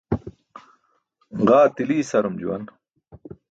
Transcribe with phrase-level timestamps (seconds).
[1.47, 2.63] Ġaa tili isarum juwan